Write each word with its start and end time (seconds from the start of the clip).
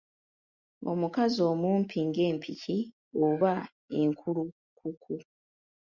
Omukazi 0.91 1.41
mumpi 1.61 1.97
ng'empiki 2.07 2.77
oba 3.27 3.53
enkulukuku 3.99 5.13